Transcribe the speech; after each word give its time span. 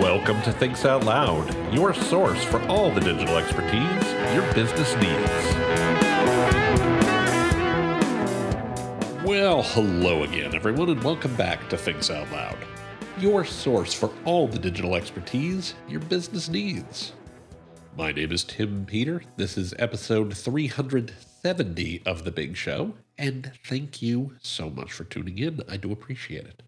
Welcome 0.00 0.42
to 0.42 0.52
Thinks 0.52 0.84
Out 0.84 1.04
Loud, 1.04 1.74
your 1.74 1.92
source 1.92 2.44
for 2.44 2.62
all 2.68 2.90
the 2.90 3.00
digital 3.00 3.36
expertise 3.36 4.12
your 4.34 4.54
business 4.54 4.94
needs. 4.96 5.54
Well, 9.24 9.62
hello 9.62 10.22
again, 10.22 10.54
everyone, 10.54 10.88
and 10.88 11.02
welcome 11.02 11.34
back 11.36 11.68
to 11.70 11.76
Thinks 11.76 12.10
Out 12.10 12.30
Loud, 12.30 12.58
your 13.18 13.44
source 13.44 13.92
for 13.92 14.10
all 14.24 14.46
the 14.48 14.58
digital 14.58 14.94
expertise 14.94 15.74
your 15.88 16.00
business 16.00 16.48
needs. 16.48 17.12
My 17.96 18.12
name 18.12 18.32
is 18.32 18.44
Tim 18.44 18.86
Peter. 18.86 19.22
This 19.36 19.58
is 19.58 19.74
episode 19.78 20.36
370 21.42 22.02
of 22.04 22.24
The 22.24 22.30
Big 22.30 22.56
Show, 22.56 22.94
and 23.16 23.52
thank 23.64 24.02
you 24.02 24.36
so 24.42 24.68
much 24.68 24.92
for 24.92 25.04
tuning 25.04 25.38
in. 25.38 25.62
I 25.68 25.76
do 25.76 25.90
appreciate 25.92 26.44
it. 26.44 26.62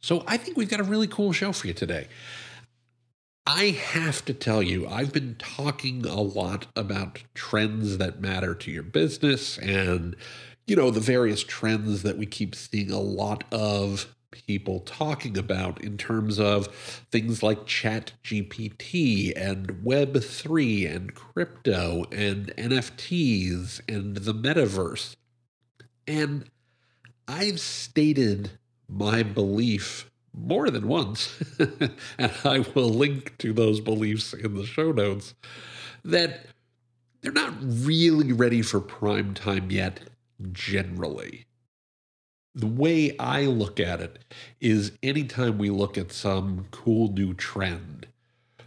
So, 0.00 0.24
I 0.26 0.36
think 0.36 0.56
we've 0.56 0.70
got 0.70 0.80
a 0.80 0.84
really 0.84 1.06
cool 1.06 1.32
show 1.32 1.52
for 1.52 1.68
you 1.68 1.74
today. 1.74 2.08
I 3.46 3.70
have 3.70 4.24
to 4.26 4.34
tell 4.34 4.62
you, 4.62 4.86
I've 4.86 5.12
been 5.12 5.36
talking 5.38 6.06
a 6.06 6.20
lot 6.20 6.66
about 6.76 7.22
trends 7.34 7.98
that 7.98 8.20
matter 8.20 8.54
to 8.54 8.70
your 8.70 8.84
business 8.84 9.58
and, 9.58 10.16
you 10.66 10.76
know, 10.76 10.90
the 10.90 11.00
various 11.00 11.42
trends 11.42 12.02
that 12.02 12.16
we 12.16 12.26
keep 12.26 12.54
seeing 12.54 12.90
a 12.90 13.00
lot 13.00 13.44
of 13.52 14.14
people 14.32 14.80
talking 14.80 15.38
about 15.38 15.80
in 15.80 15.96
terms 15.96 16.40
of 16.40 16.66
things 17.12 17.42
like 17.42 17.66
chat 17.66 18.12
gpt 18.24 19.32
and 19.36 19.68
web3 19.84 20.94
and 20.94 21.14
crypto 21.14 22.04
and 22.10 22.48
nfts 22.56 23.80
and 23.88 24.16
the 24.16 24.34
metaverse. 24.34 25.14
And 26.06 26.46
i've 27.28 27.60
stated 27.60 28.50
my 28.88 29.22
belief 29.22 30.10
more 30.34 30.70
than 30.70 30.88
once 30.88 31.38
and 32.18 32.32
i 32.44 32.64
will 32.74 32.88
link 32.88 33.36
to 33.38 33.52
those 33.52 33.80
beliefs 33.80 34.32
in 34.32 34.54
the 34.54 34.66
show 34.66 34.90
notes 34.90 35.34
that 36.04 36.46
they're 37.20 37.32
not 37.32 37.54
really 37.60 38.32
ready 38.32 38.62
for 38.62 38.80
prime 38.80 39.34
time 39.34 39.70
yet 39.70 40.00
generally 40.52 41.46
the 42.54 42.66
way 42.66 43.16
I 43.18 43.46
look 43.46 43.80
at 43.80 44.00
it 44.00 44.18
is 44.60 44.92
anytime 45.02 45.58
we 45.58 45.70
look 45.70 45.96
at 45.96 46.12
some 46.12 46.66
cool 46.70 47.10
new 47.12 47.34
trend, 47.34 48.06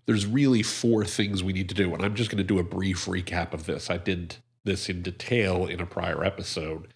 there's 0.05 0.25
really 0.25 0.63
four 0.63 1.05
things 1.05 1.43
we 1.43 1.53
need 1.53 1.69
to 1.69 1.75
do. 1.75 1.93
And 1.93 2.03
I'm 2.03 2.15
just 2.15 2.29
going 2.29 2.37
to 2.37 2.43
do 2.43 2.59
a 2.59 2.63
brief 2.63 3.05
recap 3.05 3.53
of 3.53 3.65
this. 3.65 3.89
I 3.89 3.97
did 3.97 4.37
this 4.63 4.89
in 4.89 5.01
detail 5.01 5.67
in 5.67 5.79
a 5.79 5.85
prior 5.85 6.23
episode. 6.23 6.93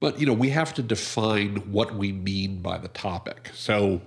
But, 0.00 0.18
you 0.18 0.26
know, 0.26 0.32
we 0.32 0.50
have 0.50 0.74
to 0.74 0.82
define 0.82 1.56
what 1.70 1.94
we 1.94 2.12
mean 2.12 2.60
by 2.60 2.78
the 2.78 2.88
topic. 2.88 3.50
So, 3.54 4.00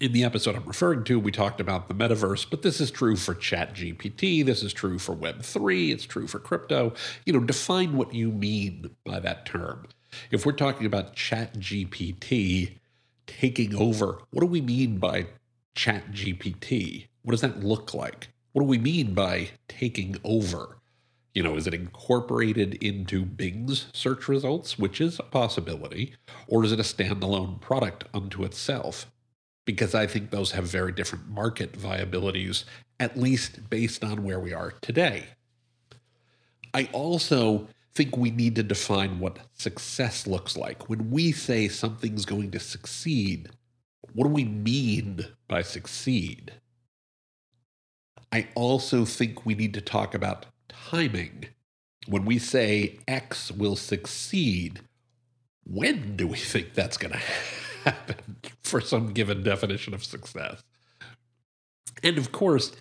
in 0.00 0.12
the 0.12 0.24
episode 0.24 0.56
I'm 0.56 0.66
referring 0.66 1.04
to, 1.04 1.18
we 1.18 1.32
talked 1.32 1.60
about 1.60 1.88
the 1.88 1.94
metaverse, 1.94 2.48
but 2.48 2.62
this 2.62 2.80
is 2.80 2.90
true 2.90 3.16
for 3.16 3.34
ChatGPT. 3.34 4.44
This 4.44 4.62
is 4.62 4.72
true 4.72 4.98
for 4.98 5.14
Web3. 5.14 5.92
It's 5.92 6.04
true 6.04 6.26
for 6.26 6.38
crypto. 6.38 6.92
You 7.24 7.32
know, 7.32 7.40
define 7.40 7.96
what 7.96 8.14
you 8.14 8.30
mean 8.30 8.90
by 9.04 9.20
that 9.20 9.46
term. 9.46 9.86
If 10.30 10.44
we're 10.44 10.52
talking 10.52 10.86
about 10.86 11.14
Chat 11.14 11.54
GPT 11.54 12.78
taking 13.26 13.74
over, 13.74 14.18
what 14.30 14.40
do 14.40 14.46
we 14.46 14.60
mean 14.60 14.98
by 14.98 15.26
Chat 15.74 16.12
GPT? 16.12 17.06
What 17.22 17.32
does 17.32 17.40
that 17.40 17.64
look 17.64 17.94
like? 17.94 18.28
What 18.52 18.62
do 18.62 18.68
we 18.68 18.78
mean 18.78 19.14
by 19.14 19.50
taking 19.68 20.16
over? 20.24 20.78
You 21.34 21.42
know, 21.42 21.56
is 21.56 21.66
it 21.66 21.74
incorporated 21.74 22.74
into 22.74 23.24
Bing's 23.24 23.86
search 23.92 24.28
results, 24.28 24.78
which 24.78 25.00
is 25.00 25.18
a 25.18 25.24
possibility, 25.24 26.14
or 26.46 26.64
is 26.64 26.70
it 26.70 26.78
a 26.78 26.84
standalone 26.84 27.60
product 27.60 28.04
unto 28.14 28.44
itself? 28.44 29.10
Because 29.64 29.94
I 29.94 30.06
think 30.06 30.30
those 30.30 30.52
have 30.52 30.64
very 30.66 30.92
different 30.92 31.28
market 31.28 31.74
viabilities, 31.74 32.64
at 33.00 33.18
least 33.18 33.68
based 33.68 34.04
on 34.04 34.22
where 34.22 34.38
we 34.38 34.52
are 34.52 34.74
today. 34.80 35.24
I 36.72 36.88
also 36.92 37.68
think 37.94 38.16
we 38.16 38.30
need 38.30 38.56
to 38.56 38.62
define 38.62 39.20
what 39.20 39.38
success 39.52 40.26
looks 40.26 40.56
like. 40.56 40.88
When 40.88 41.10
we 41.10 41.32
say 41.32 41.68
something's 41.68 42.24
going 42.24 42.50
to 42.52 42.60
succeed, 42.60 43.50
what 44.12 44.24
do 44.24 44.30
we 44.30 44.44
mean 44.44 45.26
by 45.48 45.62
succeed? 45.62 46.52
I 48.32 48.48
also 48.54 49.04
think 49.04 49.46
we 49.46 49.54
need 49.54 49.74
to 49.74 49.80
talk 49.80 50.14
about 50.14 50.46
timing. 50.68 51.46
When 52.08 52.24
we 52.24 52.38
say 52.38 52.98
X 53.06 53.52
will 53.52 53.76
succeed, 53.76 54.80
when 55.64 56.16
do 56.16 56.26
we 56.26 56.36
think 56.36 56.74
that's 56.74 56.96
going 56.96 57.12
to 57.84 57.90
happen 57.90 58.36
for 58.62 58.80
some 58.80 59.12
given 59.12 59.42
definition 59.44 59.94
of 59.94 60.04
success? 60.04 60.64
And 62.02 62.18
of 62.18 62.32
course, 62.32 62.72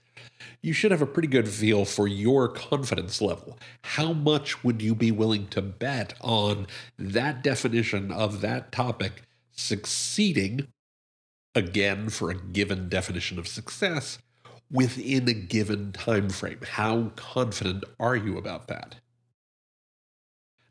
you 0.62 0.74
should 0.74 0.92
have 0.92 1.02
a 1.02 1.08
pretty 1.08 1.28
good 1.28 1.50
feel 1.50 1.86
for 1.86 2.08
your 2.08 2.48
confidence 2.48 3.22
level. 3.22 3.58
How 3.84 4.14
much 4.14 4.64
would 4.64 4.82
you 4.82 4.96
be 4.96 5.12
willing 5.12 5.48
to 5.48 5.62
bet 5.62 6.14
on 6.22 6.68
that 6.98 7.44
definition 7.44 8.12
of 8.12 8.42
that 8.42 8.72
topic 8.72 9.24
succeeding, 9.52 10.68
again, 11.54 12.10
for 12.10 12.30
a 12.30 12.36
given 12.36 12.90
definition 12.90 13.38
of 13.38 13.48
success, 13.48 14.20
within 14.72 15.28
a 15.28 15.34
given 15.34 15.92
time 15.92 16.30
frame? 16.30 16.60
How 16.64 17.12
confident 17.16 17.84
are 18.00 18.16
you 18.16 18.38
about 18.38 18.68
that? 18.68 18.96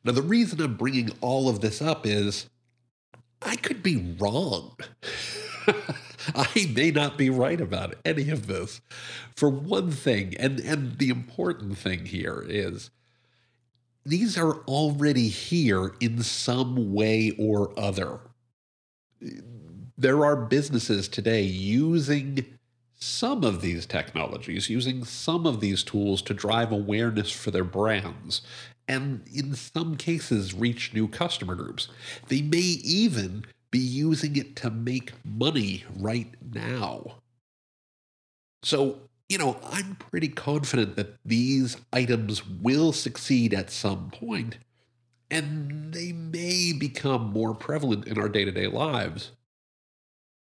Now, 0.04 0.12
the 0.12 0.22
reason 0.22 0.60
I'm 0.60 0.76
bringing 0.76 1.10
all 1.20 1.48
of 1.48 1.60
this 1.60 1.80
up 1.80 2.06
is 2.06 2.48
I 3.40 3.56
could 3.56 3.82
be 3.82 4.16
wrong. 4.18 4.76
I 6.34 6.70
may 6.74 6.90
not 6.90 7.18
be 7.18 7.30
right 7.30 7.60
about 7.60 7.94
any 8.04 8.30
of 8.30 8.46
this. 8.46 8.80
For 9.36 9.48
one 9.48 9.90
thing, 9.90 10.34
and, 10.38 10.60
and 10.60 10.98
the 10.98 11.10
important 11.10 11.78
thing 11.78 12.06
here 12.06 12.44
is 12.46 12.90
these 14.04 14.36
are 14.36 14.56
already 14.64 15.28
here 15.28 15.94
in 16.00 16.22
some 16.22 16.92
way 16.92 17.34
or 17.38 17.78
other. 17.78 18.20
There 19.96 20.24
are 20.24 20.36
businesses 20.36 21.08
today 21.08 21.42
using 21.42 22.58
some 22.94 23.44
of 23.44 23.60
these 23.60 23.86
technologies, 23.86 24.70
using 24.70 25.04
some 25.04 25.46
of 25.46 25.60
these 25.60 25.82
tools 25.82 26.22
to 26.22 26.34
drive 26.34 26.70
awareness 26.72 27.30
for 27.30 27.50
their 27.50 27.64
brands, 27.64 28.42
and 28.88 29.22
in 29.32 29.54
some 29.54 29.96
cases, 29.96 30.54
reach 30.54 30.92
new 30.92 31.08
customer 31.08 31.54
groups. 31.54 31.88
They 32.28 32.42
may 32.42 32.58
even 32.58 33.44
be 33.72 33.80
using 33.80 34.36
it 34.36 34.54
to 34.54 34.70
make 34.70 35.12
money 35.24 35.84
right 35.98 36.32
now. 36.54 37.16
So, 38.62 39.00
you 39.28 39.38
know, 39.38 39.58
I'm 39.64 39.96
pretty 39.96 40.28
confident 40.28 40.94
that 40.94 41.16
these 41.24 41.78
items 41.92 42.46
will 42.46 42.92
succeed 42.92 43.52
at 43.52 43.70
some 43.70 44.10
point, 44.10 44.58
and 45.30 45.92
they 45.92 46.12
may 46.12 46.72
become 46.72 47.32
more 47.32 47.54
prevalent 47.54 48.06
in 48.06 48.18
our 48.18 48.28
day 48.28 48.44
to 48.44 48.52
day 48.52 48.68
lives. 48.68 49.32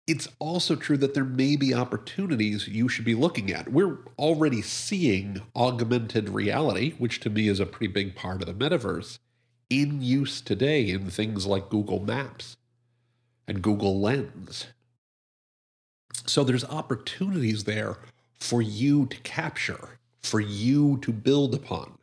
It's 0.06 0.28
also 0.38 0.76
true 0.76 0.97
that 0.98 1.15
there 1.15 1.25
may 1.25 1.56
be 1.56 1.75
opportunities 1.75 2.69
you 2.69 2.88
should 2.88 3.04
be 3.04 3.16
looking 3.16 3.50
at. 3.50 3.72
We're 3.72 3.98
already 4.16 4.62
seeing 4.62 5.42
augmented 5.56 6.28
reality, 6.28 6.92
which 6.92 7.19
to 7.20 7.31
me 7.31 7.48
is 7.48 7.59
a 7.59 7.66
pretty 7.66 7.92
big 7.92 8.15
part 8.15 8.41
of 8.41 8.47
the 8.47 8.54
metaverse, 8.54 9.19
in 9.69 10.00
use 10.00 10.41
today 10.41 10.88
in 10.88 11.10
things 11.10 11.44
like 11.44 11.70
Google 11.70 11.98
Maps 11.98 12.56
and 13.46 13.62
Google 13.62 14.00
Lens. 14.00 14.66
So 16.26 16.44
there's 16.44 16.64
opportunities 16.64 17.64
there 17.64 17.98
for 18.38 18.60
you 18.60 19.06
to 19.06 19.16
capture, 19.18 19.98
for 20.22 20.40
you 20.40 20.98
to 20.98 21.12
build 21.12 21.54
upon. 21.54 21.98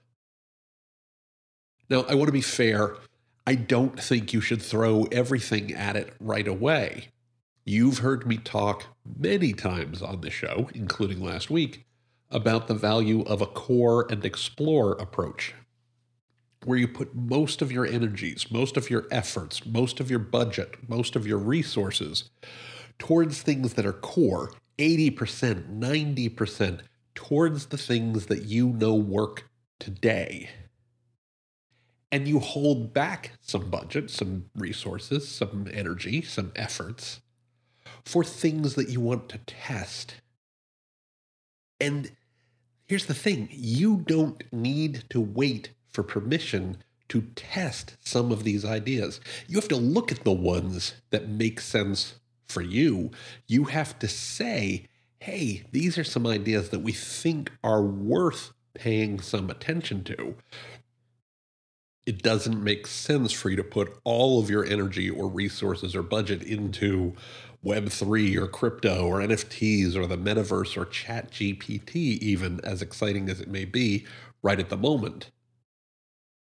Now, 1.89 2.05
I 2.07 2.15
want 2.15 2.27
to 2.27 2.33
be 2.33 2.41
fair. 2.41 2.95
I 3.45 3.55
don't 3.55 3.99
think 4.01 4.33
you 4.33 4.41
should 4.41 4.61
throw 4.61 5.03
everything 5.11 5.73
at 5.73 5.95
it 5.95 6.13
right 6.19 6.47
away. 6.47 7.09
You've 7.65 7.99
heard 7.99 8.25
me 8.25 8.37
talk 8.37 8.85
many 9.17 9.53
times 9.53 10.01
on 10.01 10.21
the 10.21 10.29
show, 10.29 10.69
including 10.73 11.21
last 11.21 11.49
week, 11.49 11.85
about 12.31 12.67
the 12.67 12.73
value 12.73 13.21
of 13.23 13.41
a 13.41 13.45
core 13.45 14.07
and 14.09 14.23
explore 14.25 14.93
approach 14.93 15.53
where 16.65 16.77
you 16.77 16.87
put 16.87 17.15
most 17.15 17.61
of 17.61 17.71
your 17.71 17.85
energies, 17.85 18.51
most 18.51 18.77
of 18.77 18.89
your 18.89 19.05
efforts, 19.11 19.65
most 19.65 19.99
of 19.99 20.09
your 20.09 20.19
budget, 20.19 20.75
most 20.87 21.15
of 21.15 21.27
your 21.27 21.37
resources 21.37 22.29
towards 22.99 23.41
things 23.41 23.73
that 23.73 23.85
are 23.85 23.93
core 23.93 24.51
80%, 24.77 25.79
90% 25.79 26.81
towards 27.15 27.67
the 27.67 27.77
things 27.77 28.25
that 28.27 28.43
you 28.43 28.69
know 28.69 28.95
work 28.95 29.49
today. 29.79 30.49
And 32.11 32.27
you 32.27 32.39
hold 32.39 32.93
back 32.93 33.31
some 33.41 33.69
budget, 33.69 34.09
some 34.09 34.45
resources, 34.55 35.27
some 35.27 35.67
energy, 35.71 36.21
some 36.21 36.51
efforts 36.55 37.21
for 38.05 38.23
things 38.23 38.75
that 38.75 38.89
you 38.89 38.99
want 38.99 39.29
to 39.29 39.39
test. 39.39 40.15
And 41.79 42.11
here's 42.87 43.07
the 43.07 43.13
thing 43.13 43.49
you 43.51 44.03
don't 44.07 44.43
need 44.51 45.03
to 45.09 45.19
wait 45.19 45.71
for 45.93 46.03
permission 46.03 46.77
to 47.09 47.21
test 47.35 47.95
some 48.03 48.31
of 48.31 48.43
these 48.43 48.65
ideas. 48.65 49.21
You 49.47 49.55
have 49.57 49.67
to 49.69 49.75
look 49.75 50.11
at 50.11 50.23
the 50.23 50.31
ones 50.31 50.95
that 51.11 51.29
make 51.29 51.61
sense 51.61 52.15
for 52.47 52.61
you. 52.61 53.11
You 53.47 53.65
have 53.65 53.99
to 53.99 54.07
say, 54.07 54.87
hey, 55.19 55.63
these 55.71 55.97
are 55.97 56.03
some 56.03 56.25
ideas 56.25 56.69
that 56.69 56.81
we 56.81 56.91
think 56.91 57.51
are 57.63 57.83
worth 57.83 58.53
paying 58.73 59.19
some 59.19 59.49
attention 59.49 60.03
to. 60.05 60.35
It 62.05 62.21
doesn't 62.21 62.61
make 62.61 62.87
sense 62.87 63.31
for 63.31 63.49
you 63.49 63.55
to 63.55 63.63
put 63.63 63.95
all 64.03 64.41
of 64.41 64.49
your 64.49 64.65
energy 64.65 65.09
or 65.09 65.29
resources 65.29 65.95
or 65.95 66.03
budget 66.03 66.43
into 66.43 67.13
Web3 67.63 68.35
or 68.35 68.47
crypto 68.47 69.05
or 69.05 69.19
NFTs 69.19 69.95
or 69.95 70.05
the 70.05 70.17
metaverse 70.17 70.75
or 70.75 70.85
Chat 70.85 71.31
GPT, 71.31 71.95
even 71.95 72.59
as 72.63 72.81
exciting 72.81 73.29
as 73.29 73.39
it 73.39 73.47
may 73.47 73.63
be 73.63 74.05
right 74.41 74.59
at 74.59 74.69
the 74.69 74.75
moment. 74.75 75.31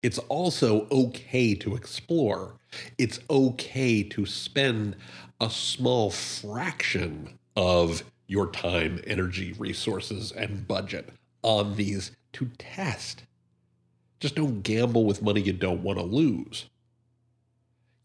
It's 0.07 0.19
also 0.29 0.87
okay 0.89 1.53
to 1.55 1.75
explore. 1.75 2.53
It's 2.97 3.19
okay 3.29 4.03
to 4.03 4.25
spend 4.25 4.95
a 5.41 5.49
small 5.49 6.11
fraction 6.11 7.37
of 7.57 8.05
your 8.25 8.47
time, 8.47 9.01
energy, 9.05 9.53
resources, 9.59 10.31
and 10.31 10.65
budget 10.65 11.09
on 11.43 11.75
these 11.75 12.11
to 12.31 12.49
test. 12.57 13.23
Just 14.21 14.35
don't 14.35 14.61
gamble 14.61 15.03
with 15.03 15.21
money 15.21 15.41
you 15.41 15.51
don't 15.51 15.83
want 15.83 15.99
to 15.99 16.05
lose. 16.05 16.67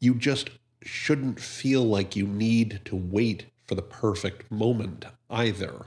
You 0.00 0.16
just 0.16 0.50
shouldn't 0.82 1.38
feel 1.38 1.84
like 1.84 2.16
you 2.16 2.26
need 2.26 2.81
to 2.87 2.96
wait 2.96 3.46
for 3.62 3.76
the 3.76 3.81
perfect 3.81 4.50
moment 4.50 5.05
either. 5.31 5.87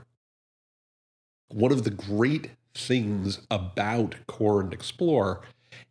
One 1.48 1.72
of 1.72 1.84
the 1.84 1.90
great 1.90 2.52
things 2.74 3.40
about 3.50 4.14
Core 4.26 4.62
and 4.62 4.72
Explore 4.72 5.42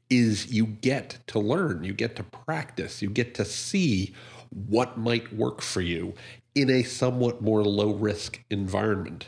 is 0.10 0.52
you 0.52 0.66
get 0.66 1.20
to 1.28 1.40
learn, 1.40 1.84
you 1.84 1.94
get 1.94 2.16
to 2.16 2.24
practice, 2.24 3.02
you 3.02 3.10
get 3.10 3.34
to 3.36 3.46
see 3.46 4.14
what 4.50 4.98
might 4.98 5.34
work 5.34 5.62
for 5.62 5.82
you 5.82 6.14
in 6.54 6.70
a 6.70 6.84
somewhat 6.84 7.42
more 7.42 7.64
low 7.64 7.94
risk 7.94 8.42
environment. 8.50 9.28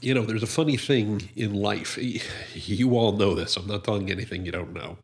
You 0.00 0.14
know, 0.14 0.22
there's 0.22 0.42
a 0.42 0.46
funny 0.46 0.76
thing 0.76 1.28
in 1.34 1.54
life. 1.54 1.98
You 2.54 2.96
all 2.96 3.12
know 3.12 3.34
this. 3.34 3.56
I'm 3.56 3.66
not 3.66 3.84
telling 3.84 4.08
you 4.08 4.14
anything 4.14 4.44
you 4.44 4.52
don't 4.52 4.72
know. 4.72 4.98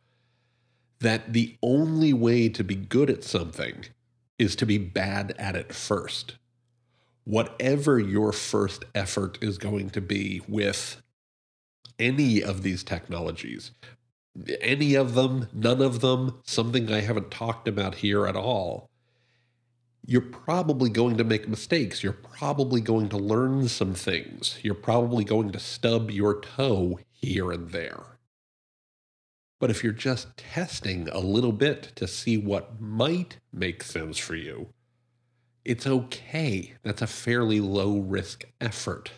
That 1.01 1.33
the 1.33 1.57
only 1.63 2.13
way 2.13 2.49
to 2.51 2.63
be 2.63 2.77
good 2.77 3.11
at 3.11 3.25
something 3.25 3.87
is 4.39 4.55
to 4.57 4.67
be 4.67 4.79
bad 4.79 5.35
at 5.39 5.57
it 5.57 5.73
first. 5.73 6.37
Whatever 7.25 7.99
your 7.99 8.33
first 8.33 8.85
effort 8.95 9.39
is 9.41 9.59
going 9.59 9.91
to 9.91 10.01
be 10.01 10.43
with 10.49 11.01
any 11.99 12.43
of 12.43 12.63
these 12.63 12.83
technologies, 12.83 13.71
any 14.61 14.95
of 14.95 15.15
them, 15.15 15.49
none 15.53 15.83
of 15.83 16.01
them, 16.01 16.41
something 16.45 16.93
I 16.93 17.01
haven't 17.01 17.31
talked 17.31 17.69
about 17.69 17.97
here 17.97 18.27
at 18.27 18.37
all, 18.37 18.89
you're 20.05 20.21
probably 20.21 20.91
going 20.91 21.17
to 21.19 21.25
make 21.25 21.49
mistakes. 21.49 22.03
You're 22.03 22.13
probably 22.13 22.81
going 22.81 23.09
to 23.11 23.17
learn 23.17 23.69
some 23.69 23.95
things. 23.95 24.59
You're 24.63 24.75
probably 24.75 25.25
going 25.25 25.53
to 25.53 25.61
stub 25.61 26.11
your 26.11 26.41
toe 26.41 26.99
here 27.11 27.53
and 27.53 27.71
there. 27.71 28.19
But 29.61 29.71
if 29.71 29.85
you're 29.85 29.93
just 29.93 30.37
testing 30.37 31.09
a 31.09 31.21
little 31.21 31.53
bit 31.53 31.93
to 31.95 32.09
see 32.09 32.37
what 32.37 32.81
might 32.81 33.39
make 33.53 33.85
sense 33.85 34.19
for 34.19 34.35
you, 34.35 34.71
it's 35.65 35.87
okay. 35.87 36.75
That's 36.83 37.03
a 37.03 37.07
fairly 37.07 37.61
low 37.61 37.99
risk 37.99 38.45
effort. 38.61 39.13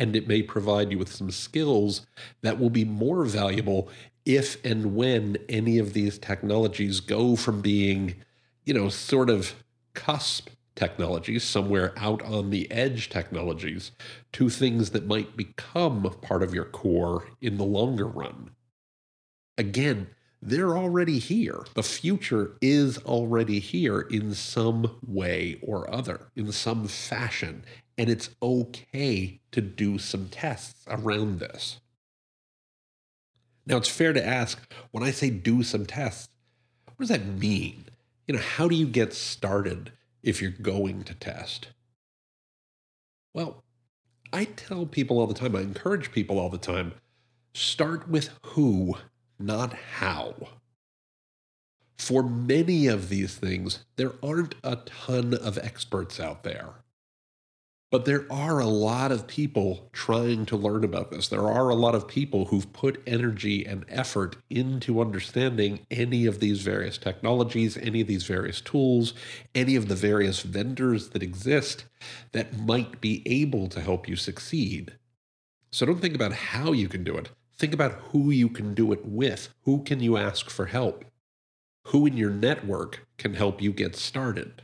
And 0.00 0.16
it 0.16 0.26
may 0.26 0.42
provide 0.42 0.90
you 0.90 0.98
with 0.98 1.12
some 1.12 1.30
skills 1.30 2.06
that 2.42 2.58
will 2.58 2.70
be 2.70 2.84
more 2.84 3.24
valuable 3.24 3.88
if 4.24 4.62
and 4.64 4.96
when 4.96 5.36
any 5.48 5.78
of 5.78 5.92
these 5.92 6.18
technologies 6.18 7.00
go 7.00 7.36
from 7.36 7.60
being 7.60 8.16
you 8.64 8.74
know, 8.74 8.88
sort 8.88 9.30
of 9.30 9.54
cusp 9.94 10.48
technologies, 10.76 11.42
somewhere 11.42 11.92
out 11.96 12.22
on 12.22 12.50
the 12.50 12.70
edge 12.70 13.08
technologies, 13.08 13.90
to 14.32 14.48
things 14.48 14.90
that 14.90 15.06
might 15.06 15.36
become 15.36 16.02
part 16.22 16.42
of 16.42 16.54
your 16.54 16.64
core 16.66 17.26
in 17.40 17.56
the 17.56 17.64
longer 17.64 18.06
run. 18.06 18.50
Again, 19.58 20.08
they're 20.42 20.76
already 20.76 21.18
here. 21.18 21.64
The 21.74 21.82
future 21.82 22.56
is 22.60 22.98
already 22.98 23.58
here 23.58 24.00
in 24.00 24.34
some 24.34 24.98
way 25.06 25.58
or 25.62 25.92
other, 25.92 26.28
in 26.34 26.52
some 26.52 26.88
fashion. 26.88 27.64
And 27.98 28.08
it's 28.08 28.30
okay 28.42 29.40
to 29.52 29.60
do 29.60 29.98
some 29.98 30.28
tests 30.28 30.84
around 30.88 31.38
this. 31.38 31.80
Now, 33.66 33.76
it's 33.76 33.88
fair 33.88 34.12
to 34.14 34.26
ask 34.26 34.72
when 34.90 35.04
I 35.04 35.10
say 35.10 35.28
do 35.28 35.62
some 35.62 35.84
tests, 35.84 36.28
what 36.96 36.98
does 36.98 37.08
that 37.10 37.26
mean? 37.26 37.84
you 38.30 38.36
know, 38.36 38.42
how 38.42 38.68
do 38.68 38.76
you 38.76 38.86
get 38.86 39.12
started 39.12 39.90
if 40.22 40.40
you're 40.40 40.52
going 40.52 41.02
to 41.02 41.14
test? 41.14 41.66
Well, 43.34 43.64
I 44.32 44.44
tell 44.44 44.86
people 44.86 45.18
all 45.18 45.26
the 45.26 45.34
time, 45.34 45.56
I 45.56 45.62
encourage 45.62 46.12
people 46.12 46.38
all 46.38 46.48
the 46.48 46.56
time 46.56 46.94
start 47.54 48.08
with 48.08 48.30
who, 48.46 48.96
not 49.40 49.72
how. 49.72 50.34
For 51.98 52.22
many 52.22 52.86
of 52.86 53.08
these 53.08 53.34
things, 53.34 53.84
there 53.96 54.12
aren't 54.22 54.54
a 54.64 54.76
ton 54.76 55.34
of 55.34 55.58
experts 55.58 56.18
out 56.18 56.44
there. 56.44 56.70
But 57.90 58.04
there 58.04 58.24
are 58.30 58.60
a 58.60 58.66
lot 58.66 59.10
of 59.10 59.26
people 59.26 59.90
trying 59.92 60.46
to 60.46 60.56
learn 60.56 60.84
about 60.84 61.10
this. 61.10 61.26
There 61.26 61.48
are 61.48 61.68
a 61.68 61.74
lot 61.74 61.96
of 61.96 62.06
people 62.06 62.44
who've 62.46 62.72
put 62.72 63.02
energy 63.04 63.66
and 63.66 63.84
effort 63.88 64.36
into 64.48 65.00
understanding 65.00 65.80
any 65.90 66.24
of 66.24 66.38
these 66.38 66.62
various 66.62 66.98
technologies, 66.98 67.76
any 67.76 68.00
of 68.00 68.06
these 68.06 68.22
various 68.22 68.60
tools, 68.60 69.12
any 69.56 69.74
of 69.74 69.88
the 69.88 69.96
various 69.96 70.42
vendors 70.42 71.08
that 71.10 71.22
exist 71.22 71.84
that 72.30 72.56
might 72.56 73.00
be 73.00 73.24
able 73.26 73.66
to 73.68 73.80
help 73.80 74.08
you 74.08 74.14
succeed. 74.14 74.92
So 75.72 75.84
don't 75.84 76.00
think 76.00 76.14
about 76.14 76.32
how 76.32 76.70
you 76.70 76.88
can 76.88 77.02
do 77.02 77.16
it. 77.16 77.30
Think 77.60 77.72
about 77.72 78.00
who 78.10 78.30
you 78.30 78.48
can 78.48 78.74
do 78.74 78.90
it 78.90 79.06
with. 79.06 79.50
Who 79.62 79.84
can 79.84 80.00
you 80.00 80.16
ask 80.16 80.50
for 80.50 80.66
help? 80.66 81.04
Who 81.88 82.06
in 82.06 82.16
your 82.16 82.30
network 82.30 83.06
can 83.18 83.34
help 83.34 83.62
you 83.62 83.72
get 83.72 83.94
started? 83.94 84.62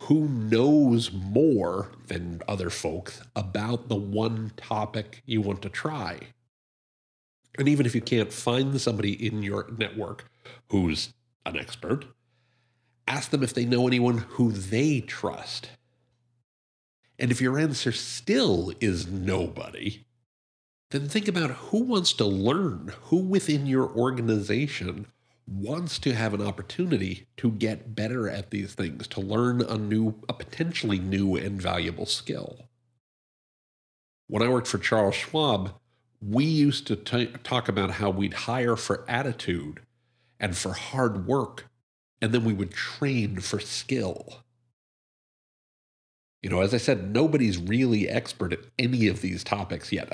who 0.00 0.28
knows 0.28 1.10
more 1.12 1.92
than 2.06 2.42
other 2.46 2.70
folks 2.70 3.22
about 3.34 3.88
the 3.88 3.96
one 3.96 4.52
topic 4.56 5.22
you 5.26 5.40
want 5.40 5.62
to 5.62 5.68
try. 5.68 6.18
And 7.58 7.68
even 7.68 7.86
if 7.86 7.94
you 7.94 8.02
can't 8.02 8.32
find 8.32 8.78
somebody 8.80 9.26
in 9.26 9.42
your 9.42 9.66
network 9.76 10.30
who's 10.68 11.14
an 11.46 11.56
expert, 11.56 12.04
ask 13.08 13.30
them 13.30 13.42
if 13.42 13.54
they 13.54 13.64
know 13.64 13.86
anyone 13.86 14.18
who 14.18 14.52
they 14.52 15.00
trust. 15.00 15.70
And 17.18 17.30
if 17.30 17.40
your 17.40 17.58
answer 17.58 17.92
still 17.92 18.72
is 18.78 19.06
nobody, 19.06 20.04
then 20.90 21.08
think 21.08 21.26
about 21.28 21.50
who 21.50 21.82
wants 21.82 22.12
to 22.14 22.24
learn, 22.24 22.92
who 23.04 23.16
within 23.16 23.66
your 23.66 23.88
organization 23.88 25.06
wants 25.46 25.98
to 26.00 26.14
have 26.14 26.34
an 26.34 26.42
opportunity 26.42 27.26
to 27.36 27.50
get 27.50 27.94
better 27.94 28.28
at 28.28 28.50
these 28.50 28.74
things, 28.74 29.06
to 29.08 29.20
learn 29.20 29.62
a 29.62 29.76
new, 29.76 30.14
a 30.28 30.32
potentially 30.32 30.98
new 30.98 31.36
and 31.36 31.60
valuable 31.60 32.06
skill. 32.06 32.68
When 34.28 34.42
I 34.42 34.48
worked 34.48 34.66
for 34.66 34.78
Charles 34.78 35.14
Schwab, 35.14 35.74
we 36.20 36.44
used 36.44 36.86
to 36.88 36.96
t- 36.96 37.32
talk 37.44 37.68
about 37.68 37.92
how 37.92 38.10
we'd 38.10 38.34
hire 38.34 38.76
for 38.76 39.04
attitude 39.08 39.80
and 40.40 40.56
for 40.56 40.72
hard 40.72 41.26
work, 41.26 41.66
and 42.20 42.32
then 42.32 42.44
we 42.44 42.52
would 42.52 42.72
train 42.72 43.40
for 43.40 43.60
skill. 43.60 44.44
You 46.46 46.50
know, 46.50 46.60
as 46.60 46.72
I 46.72 46.76
said, 46.76 47.12
nobody's 47.12 47.58
really 47.58 48.08
expert 48.08 48.52
at 48.52 48.60
any 48.78 49.08
of 49.08 49.20
these 49.20 49.42
topics 49.42 49.90
yet. 49.90 50.08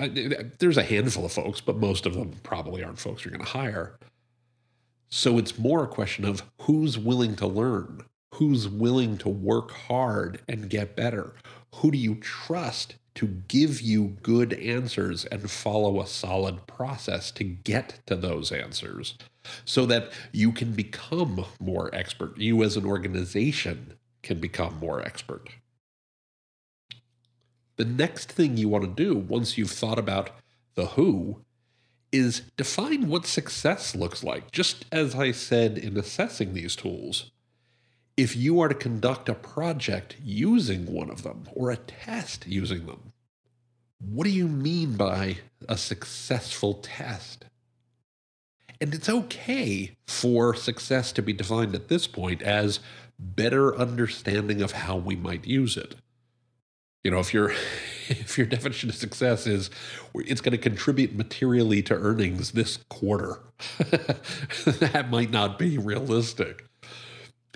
There's 0.61 0.79
a 0.79 0.83
handful 0.83 1.27
of 1.27 1.33
folks, 1.33 1.61
but 1.61 1.77
most 1.77 2.07
of 2.07 2.15
them 2.15 2.33
probably 2.43 2.83
aren't 2.83 2.99
folks 2.99 3.23
you're 3.23 3.35
going 3.35 3.45
to 3.45 3.53
hire. 3.53 3.99
So 5.11 5.37
it's 5.37 5.59
more 5.59 5.85
a 5.85 5.87
question 5.87 6.25
of 6.25 6.43
who's 6.63 6.97
willing 6.97 7.37
to 7.37 7.47
learn, 7.47 8.07
who's 8.33 8.67
willing 8.67 9.19
to 9.19 9.29
work 9.29 9.73
hard 9.73 10.41
and 10.49 10.71
get 10.71 10.97
better. 10.97 11.35
Who 11.75 11.91
do 11.91 11.99
you 11.99 12.15
trust 12.15 12.95
to 13.17 13.27
give 13.27 13.83
you 13.83 14.17
good 14.23 14.55
answers 14.55 15.27
and 15.27 15.51
follow 15.51 16.01
a 16.01 16.07
solid 16.07 16.67
process 16.67 17.31
to 17.33 17.45
get 17.45 18.01
to 18.07 18.17
those 18.17 18.51
answers 18.51 19.19
so 19.67 19.85
that 19.85 20.13
you 20.33 20.51
can 20.53 20.73
become 20.73 21.45
more 21.61 21.95
expert? 21.95 22.39
You, 22.39 22.63
as 22.63 22.79
an 22.79 22.87
organization, 22.87 23.99
can 24.23 24.41
become 24.41 24.79
more 24.79 25.03
expert. 25.03 25.51
The 27.83 27.89
next 27.89 28.31
thing 28.31 28.57
you 28.57 28.69
want 28.69 28.85
to 28.85 29.05
do 29.05 29.19
once 29.19 29.59
you've 29.59 29.73
thought 29.73 29.99
about 29.99 30.31
the 30.77 30.87
who 30.87 31.41
is 32.13 32.43
define 32.57 33.09
what 33.09 33.27
success 33.27 33.97
looks 33.97 34.23
like. 34.23 34.53
Just 34.53 34.85
as 34.93 35.17
I 35.17 35.33
said 35.33 35.79
in 35.79 35.99
assessing 35.99 36.55
these 36.55 36.77
tools, 36.77 37.33
if 38.17 38.37
you 38.37 38.61
are 38.61 38.69
to 38.69 38.75
conduct 38.77 39.29
a 39.29 39.35
project 39.35 40.15
using 40.23 40.87
one 40.87 41.11
of 41.11 41.25
them 41.25 41.49
or 41.57 41.73
a 41.73 41.77
test 41.77 42.47
using 42.47 42.87
them, 42.87 43.13
what 43.99 44.23
do 44.23 44.31
you 44.31 44.47
mean 44.47 44.97
by 44.97 45.39
a 45.69 45.77
successful 45.77 46.75
test? 46.75 47.47
And 48.81 48.95
it's 48.95 49.09
okay 49.09 49.97
for 50.07 50.55
success 50.55 51.11
to 51.11 51.21
be 51.21 51.33
defined 51.33 51.75
at 51.75 51.89
this 51.89 52.07
point 52.07 52.43
as 52.43 52.79
better 53.19 53.77
understanding 53.77 54.63
of 54.63 54.71
how 54.71 54.97
we 54.97 55.17
might 55.17 55.49
use 55.49 55.77
it. 55.77 55.97
You 57.05 57.11
know, 57.11 57.19
if 57.19 57.35
your 57.35 57.51
if 58.09 58.39
your 58.39 58.47
definition 58.47 58.89
of 58.89 58.95
success 58.95 59.47
is 59.47 59.71
it's 60.15 60.41
going 60.41 60.53
to 60.53 60.59
contribute 60.59 61.15
materially 61.15 61.83
to 61.83 61.95
earnings 61.95 62.53
this 62.53 62.79
quarter, 62.89 63.41
that 63.79 65.09
might 65.11 65.31
not 65.31 65.59
be 65.59 65.79
realistic. 65.79 66.65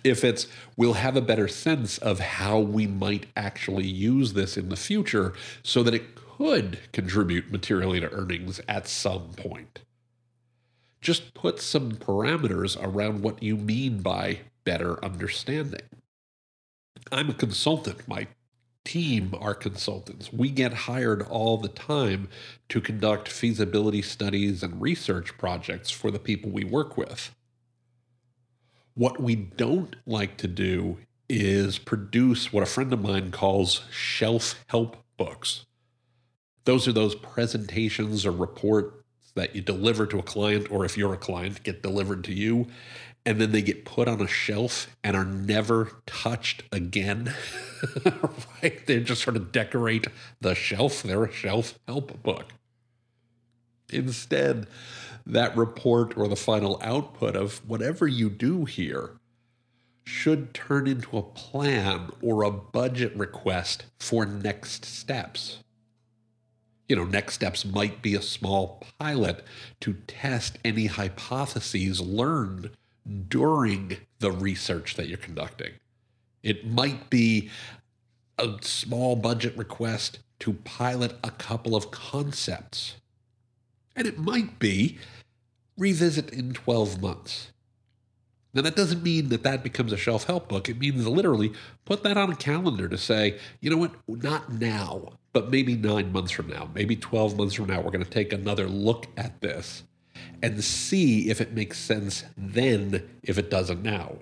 If 0.04 0.24
it's 0.24 0.46
we'll 0.76 0.94
have 0.94 1.16
a 1.16 1.20
better 1.20 1.48
sense 1.48 1.98
of 1.98 2.20
how 2.20 2.58
we 2.58 2.86
might 2.86 3.26
actually 3.36 3.86
use 3.86 4.32
this 4.32 4.56
in 4.56 4.68
the 4.68 4.76
future 4.76 5.32
so 5.62 5.82
that 5.82 5.94
it 5.94 6.14
could 6.14 6.78
contribute 6.92 7.50
materially 7.50 8.00
to 8.00 8.10
earnings 8.12 8.60
at 8.68 8.86
some 8.86 9.30
point. 9.36 9.80
Just 11.00 11.34
put 11.34 11.60
some 11.60 11.92
parameters 11.92 12.76
around 12.80 13.22
what 13.22 13.42
you 13.42 13.56
mean 13.56 14.00
by 14.00 14.40
better 14.64 15.02
understanding. 15.04 15.82
I'm 17.12 17.30
a 17.30 17.34
consultant. 17.34 18.06
My 18.08 18.26
team 18.86 19.34
are 19.38 19.54
consultants. 19.54 20.32
We 20.32 20.48
get 20.48 20.72
hired 20.72 21.22
all 21.22 21.58
the 21.58 21.68
time 21.68 22.28
to 22.68 22.80
conduct 22.80 23.28
feasibility 23.28 24.00
studies 24.00 24.62
and 24.62 24.80
research 24.80 25.36
projects 25.36 25.90
for 25.90 26.10
the 26.10 26.18
people 26.18 26.50
we 26.50 26.64
work 26.64 26.96
with. 26.96 27.34
What 28.94 29.20
we 29.20 29.34
don't 29.34 29.96
like 30.06 30.38
to 30.38 30.48
do 30.48 30.98
is 31.28 31.78
produce 31.78 32.52
what 32.52 32.62
a 32.62 32.66
friend 32.66 32.92
of 32.92 33.02
mine 33.02 33.32
calls 33.32 33.82
shelf 33.90 34.64
help 34.68 34.96
books. 35.16 35.66
Those 36.64 36.88
are 36.88 36.92
those 36.92 37.16
presentations 37.16 38.24
or 38.24 38.30
reports 38.30 39.02
that 39.36 39.54
you 39.54 39.62
deliver 39.62 40.06
to 40.06 40.18
a 40.18 40.22
client, 40.22 40.70
or 40.70 40.84
if 40.84 40.98
you're 40.98 41.14
a 41.14 41.18
client, 41.18 41.62
get 41.62 41.82
delivered 41.82 42.24
to 42.24 42.32
you, 42.32 42.66
and 43.24 43.40
then 43.40 43.52
they 43.52 43.62
get 43.62 43.84
put 43.84 44.08
on 44.08 44.20
a 44.20 44.26
shelf 44.26 44.88
and 45.04 45.16
are 45.16 45.24
never 45.24 45.92
touched 46.06 46.64
again. 46.72 47.32
right? 48.62 48.84
They 48.86 49.00
just 49.00 49.22
sort 49.22 49.36
of 49.36 49.52
decorate 49.52 50.06
the 50.40 50.54
shelf. 50.54 51.02
They're 51.02 51.24
a 51.24 51.32
shelf 51.32 51.78
help 51.86 52.22
book. 52.22 52.52
Instead, 53.92 54.66
that 55.24 55.56
report 55.56 56.16
or 56.16 56.28
the 56.28 56.36
final 56.36 56.80
output 56.82 57.36
of 57.36 57.58
whatever 57.68 58.06
you 58.06 58.30
do 58.30 58.64
here 58.64 59.12
should 60.04 60.54
turn 60.54 60.86
into 60.86 61.18
a 61.18 61.22
plan 61.22 62.10
or 62.22 62.44
a 62.44 62.50
budget 62.50 63.14
request 63.16 63.86
for 63.98 64.24
next 64.24 64.84
steps. 64.84 65.58
You 66.88 66.96
know, 66.96 67.04
next 67.04 67.34
steps 67.34 67.64
might 67.64 68.00
be 68.00 68.14
a 68.14 68.22
small 68.22 68.82
pilot 68.98 69.44
to 69.80 69.94
test 70.06 70.58
any 70.64 70.86
hypotheses 70.86 72.00
learned 72.00 72.70
during 73.28 73.98
the 74.20 74.30
research 74.30 74.94
that 74.94 75.08
you're 75.08 75.18
conducting. 75.18 75.72
It 76.42 76.66
might 76.66 77.10
be 77.10 77.50
a 78.38 78.54
small 78.60 79.16
budget 79.16 79.56
request 79.56 80.20
to 80.40 80.52
pilot 80.52 81.16
a 81.24 81.30
couple 81.30 81.74
of 81.74 81.90
concepts. 81.90 82.96
And 83.96 84.06
it 84.06 84.18
might 84.18 84.58
be 84.58 84.98
revisit 85.76 86.30
in 86.30 86.52
12 86.52 87.00
months. 87.00 87.50
Now, 88.56 88.62
that 88.62 88.74
doesn't 88.74 89.02
mean 89.02 89.28
that 89.28 89.42
that 89.42 89.62
becomes 89.62 89.92
a 89.92 89.98
shelf 89.98 90.24
help 90.24 90.48
book. 90.48 90.70
It 90.70 90.78
means 90.78 91.06
literally 91.06 91.52
put 91.84 92.02
that 92.04 92.16
on 92.16 92.32
a 92.32 92.34
calendar 92.34 92.88
to 92.88 92.96
say, 92.96 93.38
you 93.60 93.68
know 93.68 93.76
what, 93.76 93.92
not 94.08 94.50
now, 94.50 95.12
but 95.34 95.50
maybe 95.50 95.76
nine 95.76 96.10
months 96.10 96.32
from 96.32 96.48
now, 96.48 96.70
maybe 96.74 96.96
12 96.96 97.36
months 97.36 97.52
from 97.52 97.66
now, 97.66 97.82
we're 97.82 97.90
going 97.90 98.02
to 98.02 98.08
take 98.08 98.32
another 98.32 98.66
look 98.66 99.08
at 99.18 99.42
this 99.42 99.82
and 100.42 100.64
see 100.64 101.28
if 101.28 101.42
it 101.42 101.52
makes 101.52 101.78
sense 101.78 102.24
then 102.34 103.06
if 103.22 103.36
it 103.36 103.50
doesn't 103.50 103.82
now. 103.82 104.16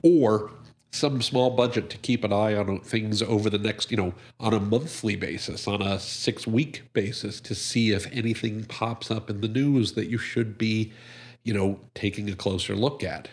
Or 0.00 0.52
some 0.92 1.20
small 1.20 1.50
budget 1.50 1.90
to 1.90 1.98
keep 1.98 2.22
an 2.22 2.32
eye 2.32 2.54
on 2.54 2.78
things 2.82 3.20
over 3.20 3.50
the 3.50 3.58
next, 3.58 3.90
you 3.90 3.96
know, 3.96 4.14
on 4.38 4.54
a 4.54 4.60
monthly 4.60 5.16
basis, 5.16 5.66
on 5.66 5.82
a 5.82 5.98
six 5.98 6.46
week 6.46 6.84
basis 6.92 7.40
to 7.40 7.54
see 7.56 7.90
if 7.90 8.06
anything 8.12 8.62
pops 8.66 9.10
up 9.10 9.28
in 9.28 9.40
the 9.40 9.48
news 9.48 9.94
that 9.94 10.08
you 10.08 10.18
should 10.18 10.56
be, 10.56 10.92
you 11.42 11.52
know, 11.52 11.80
taking 11.94 12.30
a 12.30 12.36
closer 12.36 12.76
look 12.76 13.02
at. 13.02 13.28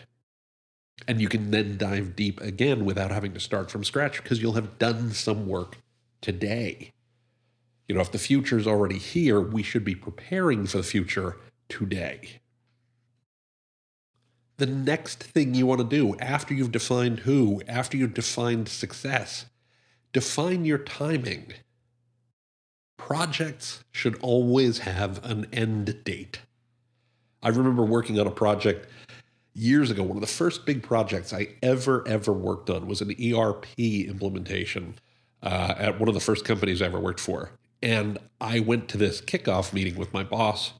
And 1.06 1.20
you 1.20 1.28
can 1.28 1.50
then 1.50 1.76
dive 1.76 2.16
deep 2.16 2.40
again 2.40 2.84
without 2.84 3.10
having 3.10 3.34
to 3.34 3.40
start 3.40 3.70
from 3.70 3.84
scratch 3.84 4.22
because 4.22 4.40
you'll 4.40 4.52
have 4.52 4.78
done 4.78 5.12
some 5.12 5.46
work 5.46 5.78
today. 6.20 6.92
You 7.88 7.94
know, 7.94 8.00
if 8.00 8.12
the 8.12 8.18
future 8.18 8.58
is 8.58 8.66
already 8.66 8.98
here, 8.98 9.40
we 9.40 9.62
should 9.62 9.84
be 9.84 9.94
preparing 9.94 10.66
for 10.66 10.78
the 10.78 10.82
future 10.82 11.36
today. 11.68 12.40
The 14.56 14.66
next 14.66 15.22
thing 15.22 15.54
you 15.54 15.66
want 15.66 15.80
to 15.80 15.86
do 15.86 16.16
after 16.20 16.54
you've 16.54 16.72
defined 16.72 17.20
who, 17.20 17.60
after 17.66 17.96
you've 17.96 18.14
defined 18.14 18.68
success, 18.68 19.46
define 20.12 20.64
your 20.64 20.78
timing. 20.78 21.52
Projects 22.96 23.84
should 23.90 24.16
always 24.22 24.78
have 24.78 25.22
an 25.24 25.46
end 25.52 26.04
date. 26.04 26.40
I 27.42 27.48
remember 27.48 27.84
working 27.84 28.18
on 28.18 28.26
a 28.26 28.30
project 28.30 28.88
years 29.54 29.90
ago. 29.90 30.02
One 30.02 30.16
of 30.16 30.20
the 30.20 30.26
first 30.26 30.66
big 30.66 30.82
projects 30.82 31.32
I 31.32 31.48
ever, 31.62 32.06
ever 32.06 32.32
worked 32.32 32.70
on 32.70 32.86
was 32.86 33.00
an 33.00 33.10
ERP 33.10 33.78
implementation 33.78 34.96
uh, 35.42 35.74
at 35.78 35.98
one 35.98 36.08
of 36.08 36.14
the 36.14 36.20
first 36.20 36.44
companies 36.44 36.82
I 36.82 36.86
ever 36.86 37.00
worked 37.00 37.20
for. 37.20 37.52
And 37.82 38.18
I 38.40 38.60
went 38.60 38.88
to 38.90 38.98
this 38.98 39.20
kickoff 39.20 39.72
meeting 39.72 39.96
with 39.96 40.12
my 40.12 40.24
boss 40.24 40.72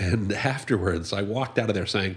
and 0.00 0.32
afterwards, 0.32 1.12
I 1.12 1.22
walked 1.22 1.58
out 1.58 1.68
of 1.68 1.74
there 1.74 1.86
saying, 1.86 2.16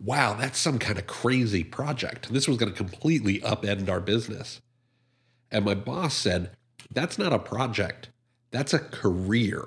wow, 0.00 0.34
that's 0.34 0.58
some 0.58 0.78
kind 0.78 0.98
of 0.98 1.06
crazy 1.06 1.64
project. 1.64 2.32
This 2.32 2.48
was 2.48 2.56
going 2.56 2.72
to 2.72 2.76
completely 2.76 3.40
upend 3.40 3.88
our 3.88 4.00
business. 4.00 4.60
And 5.50 5.64
my 5.64 5.74
boss 5.74 6.14
said, 6.14 6.50
that's 6.92 7.18
not 7.18 7.32
a 7.32 7.38
project, 7.38 8.10
that's 8.50 8.74
a 8.74 8.78
career. 8.78 9.64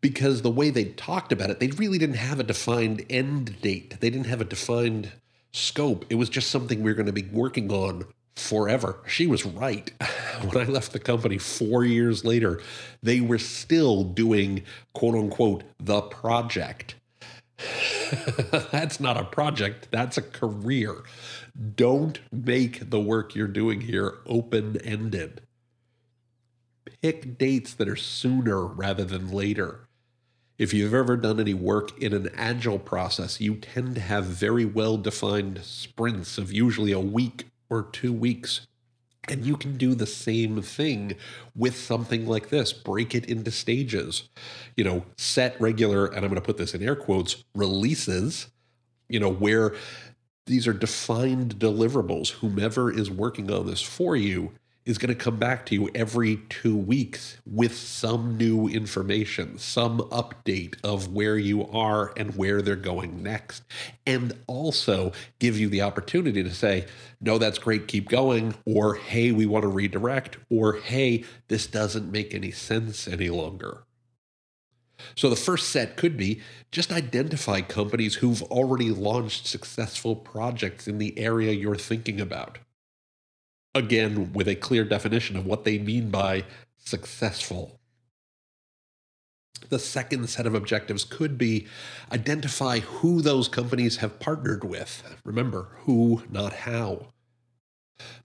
Because 0.00 0.42
the 0.42 0.50
way 0.50 0.70
they 0.70 0.84
talked 0.84 1.32
about 1.32 1.50
it, 1.50 1.60
they 1.60 1.68
really 1.68 1.98
didn't 1.98 2.16
have 2.16 2.40
a 2.40 2.44
defined 2.44 3.04
end 3.10 3.60
date. 3.60 4.00
They 4.00 4.10
didn't 4.10 4.26
have 4.26 4.40
a 4.40 4.44
defined 4.44 5.12
scope. 5.52 6.04
It 6.10 6.16
was 6.16 6.28
just 6.28 6.50
something 6.50 6.82
we 6.82 6.90
were 6.90 6.96
going 6.96 7.06
to 7.06 7.12
be 7.12 7.28
working 7.32 7.70
on 7.70 8.04
forever. 8.36 8.98
She 9.06 9.26
was 9.26 9.44
right. 9.46 9.90
When 10.42 10.66
I 10.66 10.68
left 10.68 10.92
the 10.92 10.98
company 10.98 11.38
four 11.38 11.84
years 11.84 12.24
later, 12.24 12.60
they 13.02 13.20
were 13.20 13.38
still 13.38 14.02
doing 14.02 14.64
quote 14.92 15.14
unquote 15.14 15.62
the 15.78 16.02
project. 16.02 16.96
that's 18.72 18.98
not 18.98 19.16
a 19.16 19.24
project, 19.24 19.88
that's 19.92 20.18
a 20.18 20.22
career. 20.22 21.04
Don't 21.76 22.18
make 22.32 22.90
the 22.90 23.00
work 23.00 23.36
you're 23.36 23.46
doing 23.46 23.82
here 23.82 24.14
open 24.26 24.76
ended. 24.78 25.40
Pick 27.04 27.36
dates 27.36 27.74
that 27.74 27.86
are 27.86 27.96
sooner 27.96 28.64
rather 28.64 29.04
than 29.04 29.30
later. 29.30 29.80
If 30.56 30.72
you've 30.72 30.94
ever 30.94 31.18
done 31.18 31.38
any 31.38 31.52
work 31.52 32.02
in 32.02 32.14
an 32.14 32.30
agile 32.34 32.78
process, 32.78 33.42
you 33.42 33.56
tend 33.56 33.96
to 33.96 34.00
have 34.00 34.24
very 34.24 34.64
well 34.64 34.96
defined 34.96 35.60
sprints 35.64 36.38
of 36.38 36.50
usually 36.50 36.92
a 36.92 36.98
week 36.98 37.48
or 37.68 37.82
two 37.82 38.10
weeks. 38.10 38.66
And 39.28 39.44
you 39.44 39.58
can 39.58 39.76
do 39.76 39.94
the 39.94 40.06
same 40.06 40.62
thing 40.62 41.16
with 41.54 41.76
something 41.76 42.26
like 42.26 42.48
this. 42.48 42.72
Break 42.72 43.14
it 43.14 43.26
into 43.26 43.50
stages. 43.50 44.30
You 44.74 44.84
know, 44.84 45.04
set 45.18 45.60
regular, 45.60 46.06
and 46.06 46.24
I'm 46.24 46.30
going 46.30 46.36
to 46.36 46.40
put 46.40 46.56
this 46.56 46.72
in 46.72 46.82
air 46.82 46.96
quotes, 46.96 47.44
releases, 47.54 48.46
you 49.10 49.20
know, 49.20 49.30
where 49.30 49.74
these 50.46 50.66
are 50.66 50.72
defined 50.72 51.56
deliverables. 51.56 52.30
Whomever 52.30 52.90
is 52.90 53.10
working 53.10 53.52
on 53.52 53.66
this 53.66 53.82
for 53.82 54.16
you 54.16 54.52
is 54.86 54.98
going 54.98 55.08
to 55.08 55.14
come 55.14 55.38
back 55.38 55.64
to 55.66 55.74
you 55.74 55.88
every 55.94 56.36
two 56.48 56.76
weeks 56.76 57.38
with 57.46 57.74
some 57.74 58.36
new 58.36 58.68
information, 58.68 59.58
some 59.58 59.98
update 60.10 60.76
of 60.84 61.12
where 61.12 61.38
you 61.38 61.66
are 61.68 62.12
and 62.16 62.36
where 62.36 62.60
they're 62.60 62.76
going 62.76 63.22
next. 63.22 63.62
And 64.06 64.34
also 64.46 65.12
give 65.38 65.58
you 65.58 65.68
the 65.68 65.82
opportunity 65.82 66.42
to 66.42 66.54
say, 66.54 66.86
no, 67.20 67.38
that's 67.38 67.58
great, 67.58 67.88
keep 67.88 68.08
going, 68.08 68.54
or 68.66 68.94
hey, 68.94 69.32
we 69.32 69.46
want 69.46 69.62
to 69.62 69.68
redirect, 69.68 70.36
or 70.50 70.74
hey, 70.74 71.24
this 71.48 71.66
doesn't 71.66 72.12
make 72.12 72.34
any 72.34 72.50
sense 72.50 73.08
any 73.08 73.30
longer. 73.30 73.84
So 75.16 75.28
the 75.28 75.36
first 75.36 75.68
set 75.68 75.96
could 75.96 76.16
be 76.16 76.40
just 76.70 76.92
identify 76.92 77.60
companies 77.60 78.16
who've 78.16 78.42
already 78.44 78.90
launched 78.90 79.46
successful 79.46 80.16
projects 80.16 80.86
in 80.86 80.98
the 80.98 81.18
area 81.18 81.52
you're 81.52 81.76
thinking 81.76 82.20
about 82.20 82.58
again 83.74 84.32
with 84.32 84.48
a 84.48 84.54
clear 84.54 84.84
definition 84.84 85.36
of 85.36 85.46
what 85.46 85.64
they 85.64 85.78
mean 85.78 86.10
by 86.10 86.44
successful. 86.78 87.80
The 89.68 89.78
second 89.78 90.28
set 90.28 90.46
of 90.46 90.54
objectives 90.54 91.04
could 91.04 91.38
be 91.38 91.66
identify 92.12 92.80
who 92.80 93.22
those 93.22 93.48
companies 93.48 93.96
have 93.96 94.20
partnered 94.20 94.62
with. 94.62 95.02
Remember, 95.24 95.68
who, 95.80 96.22
not 96.30 96.52
how. 96.52 97.06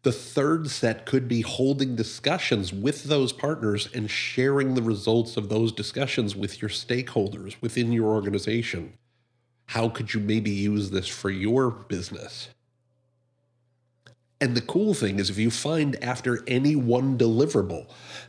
The 0.01 0.11
third 0.11 0.69
set 0.69 1.05
could 1.05 1.27
be 1.27 1.41
holding 1.41 1.95
discussions 1.95 2.73
with 2.73 3.03
those 3.03 3.31
partners 3.31 3.87
and 3.93 4.09
sharing 4.09 4.73
the 4.73 4.81
results 4.81 5.37
of 5.37 5.49
those 5.49 5.71
discussions 5.71 6.35
with 6.35 6.61
your 6.61 6.69
stakeholders 6.69 7.55
within 7.61 7.93
your 7.93 8.07
organization. 8.07 8.93
How 9.67 9.87
could 9.87 10.13
you 10.13 10.19
maybe 10.19 10.49
use 10.49 10.89
this 10.89 11.07
for 11.07 11.29
your 11.29 11.69
business? 11.69 12.49
And 14.41 14.55
the 14.55 14.62
cool 14.62 14.93
thing 14.93 15.19
is, 15.19 15.29
if 15.29 15.38
you 15.38 15.51
find 15.51 16.01
after 16.01 16.43
any 16.48 16.75
one 16.75 17.17
deliverable 17.17 17.88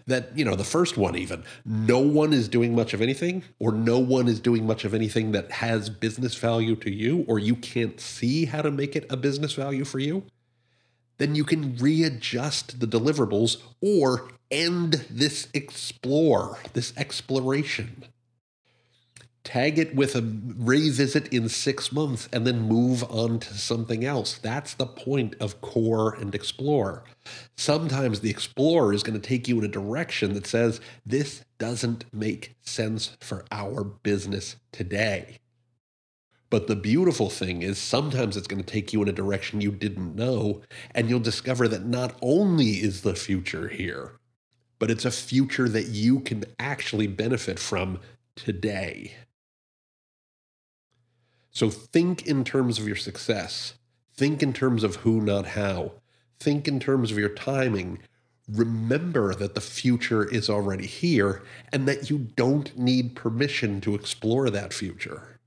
that, 0.09 0.37
you 0.37 0.45
know, 0.45 0.57
the 0.57 0.64
first 0.64 0.97
one 0.97 1.14
even, 1.14 1.45
no 1.64 2.00
one 2.00 2.33
is 2.33 2.49
doing 2.49 2.75
much 2.75 2.93
of 2.95 3.00
anything, 3.00 3.45
or 3.61 3.71
no 3.71 3.99
one 4.00 4.26
is 4.26 4.40
doing 4.40 4.67
much 4.67 4.85
of 4.85 4.93
anything 4.93 5.31
that 5.33 5.52
has 5.52 5.88
business 5.88 6.35
value 6.35 6.75
to 6.76 6.90
you, 6.90 7.25
or 7.29 7.38
you 7.38 7.55
can't 7.55 8.00
see 8.00 8.47
how 8.47 8.61
to 8.61 8.73
make 8.73 8.97
it 8.97 9.07
a 9.09 9.17
business 9.17 9.52
value 9.52 9.85
for 9.85 10.00
you, 10.00 10.25
then 11.19 11.37
you 11.37 11.45
can 11.45 11.76
readjust 11.76 12.81
the 12.81 12.87
deliverables 12.87 13.59
or 13.81 14.31
end 14.50 15.07
this 15.09 15.47
explore, 15.55 16.59
this 16.73 16.93
exploration 16.97 18.05
tag 19.50 19.80
it 19.80 19.97
with 19.97 20.14
a 20.14 20.23
revisit 20.59 21.26
in 21.35 21.49
six 21.49 21.90
months 21.90 22.28
and 22.33 22.47
then 22.47 22.61
move 22.61 23.02
on 23.11 23.40
to 23.40 23.52
something 23.52 24.04
else. 24.04 24.38
That's 24.38 24.75
the 24.75 24.87
point 24.87 25.35
of 25.40 25.61
core 25.61 26.14
and 26.14 26.33
explore. 26.37 27.02
Sometimes 27.57 28.21
the 28.21 28.30
explorer 28.30 28.92
is 28.92 29.02
going 29.02 29.21
to 29.21 29.28
take 29.28 29.49
you 29.49 29.59
in 29.59 29.64
a 29.64 29.69
direction 29.69 30.35
that 30.35 30.47
says, 30.47 30.80
this 31.04 31.45
doesn't 31.59 32.04
make 32.14 32.54
sense 32.61 33.16
for 33.19 33.45
our 33.50 33.83
business 33.83 34.54
today. 34.71 35.38
But 36.49 36.69
the 36.69 36.76
beautiful 36.76 37.28
thing 37.28 37.62
is 37.62 37.76
sometimes 37.76 38.37
it's 38.37 38.47
going 38.47 38.62
to 38.62 38.73
take 38.73 38.92
you 38.92 39.02
in 39.02 39.09
a 39.09 39.12
direction 39.12 39.61
you 39.61 39.73
didn't 39.73 40.14
know, 40.14 40.62
and 40.95 41.09
you'll 41.09 41.19
discover 41.19 41.66
that 41.66 41.85
not 41.85 42.16
only 42.23 42.75
is 42.75 43.02
the 43.02 43.16
future 43.16 43.66
here, 43.66 44.12
but 44.78 44.92
it's 44.92 45.04
a 45.04 45.11
future 45.11 45.69
that 45.69 45.88
you 45.88 46.21
can 46.21 46.45
actually 46.61 47.09
benefit 47.09 47.59
from 47.59 47.99
today. 48.37 49.14
So 51.50 51.71
think 51.71 52.26
in 52.26 52.45
terms 52.45 52.78
of 52.78 52.87
your 52.87 52.97
success. 52.97 53.75
Think 54.14 54.42
in 54.42 54.52
terms 54.52 54.85
of 54.85 54.97
who, 54.97 55.21
not 55.21 55.47
how. 55.47 55.92
Think 56.38 56.69
in 56.69 56.80
terms 56.80 57.11
of 57.11 57.19
your 57.19 57.30
timing. 57.30 57.99
Remember 58.49 59.35
that 59.35 59.54
the 59.54 59.61
future 59.61 60.25
is 60.25 60.50
already 60.50 60.87
here 60.87 61.42
and 61.73 61.87
that 61.87 62.11
you 62.11 62.19
don't 62.19 62.76
need 62.76 63.14
permission 63.14 63.80
to 63.83 63.95
explore 63.95 64.50
that 64.50 64.73
future. 64.73 65.38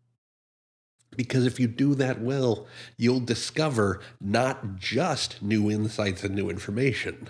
Because 1.16 1.46
if 1.46 1.60
you 1.60 1.68
do 1.68 1.96
that 1.96 2.22
well, 2.22 2.68
you'll 2.98 3.20
discover 3.20 4.00
not 4.20 4.78
just 4.78 5.42
new 5.42 5.70
insights 5.70 6.24
and 6.24 6.34
new 6.34 6.50
information. 6.50 7.30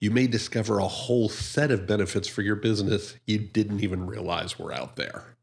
You 0.00 0.10
may 0.10 0.26
discover 0.26 0.78
a 0.78 0.88
whole 0.88 1.28
set 1.28 1.70
of 1.70 1.86
benefits 1.86 2.28
for 2.28 2.42
your 2.42 2.56
business 2.56 3.16
you 3.26 3.38
didn't 3.38 3.82
even 3.82 4.06
realize 4.06 4.58
were 4.58 4.72
out 4.72 4.96
there. 4.96 5.36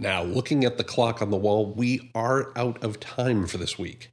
Now, 0.00 0.22
looking 0.22 0.64
at 0.64 0.78
the 0.78 0.82
clock 0.82 1.20
on 1.20 1.30
the 1.30 1.36
wall, 1.36 1.74
we 1.74 2.10
are 2.14 2.56
out 2.56 2.82
of 2.82 3.00
time 3.00 3.46
for 3.46 3.58
this 3.58 3.78
week. 3.78 4.10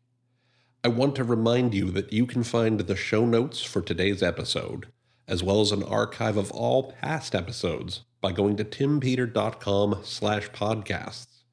I 0.84 0.90
want 0.90 1.16
to 1.16 1.24
remind 1.24 1.74
you 1.74 1.92
that 1.92 2.12
you 2.12 2.26
can 2.26 2.44
find 2.44 2.82
the 2.82 2.96
show 2.98 3.26
notes 3.26 3.64
for 3.64 3.82
today's 3.82 4.22
episode, 4.22 4.88
as 5.30 5.44
well 5.44 5.62
as 5.62 5.72
an 5.72 5.84
archive 5.84 6.36
of 6.36 6.52
all 6.52 6.92
past 6.92 7.34
episodes 7.34 8.02
by 8.20 8.34
going 8.34 8.58
to 8.58 8.66
timpeter.com 8.66 10.02
slash 10.04 10.50
podcasts. 10.50 11.44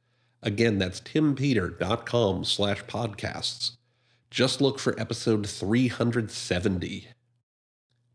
Again, 0.42 0.78
that's 0.78 1.00
timpeter.com 1.00 2.44
slash 2.44 2.82
podcasts. 2.86 3.76
Just 4.32 4.60
look 4.60 4.80
for 4.80 4.98
episode 5.00 5.48
370. 5.48 7.06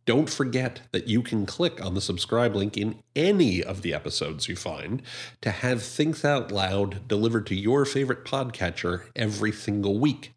Don't 0.10 0.28
forget 0.28 0.82
that 0.92 1.08
you 1.08 1.22
can 1.22 1.46
click 1.46 1.86
on 1.86 1.94
the 1.94 2.02
subscribe 2.02 2.56
link 2.56 2.76
in 2.76 2.96
any 3.16 3.64
of 3.64 3.84
the 3.84 3.94
episodes 3.94 4.50
you 4.50 4.56
find 4.56 5.04
to 5.42 5.52
have 5.52 5.84
Thinks 5.84 6.26
Out 6.26 6.52
Loud 6.52 7.08
delivered 7.08 7.46
to 7.46 7.56
your 7.56 7.86
favorite 7.86 8.26
podcatcher 8.26 9.04
every 9.16 9.52
single 9.52 10.00
week. 10.00 10.34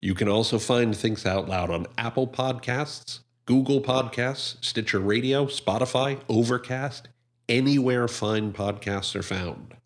You 0.00 0.14
can 0.14 0.30
also 0.30 0.58
find 0.58 0.96
Thinks 0.96 1.26
Out 1.26 1.46
Loud 1.46 1.70
on 1.70 1.86
Apple 1.98 2.26
Podcasts, 2.26 3.20
Google 3.44 3.82
Podcasts, 3.82 4.56
Stitcher 4.64 5.00
Radio, 5.00 5.44
Spotify, 5.44 6.18
Overcast, 6.30 7.08
anywhere 7.50 8.08
fine 8.08 8.54
podcasts 8.54 9.14
are 9.14 9.22
found. 9.22 9.76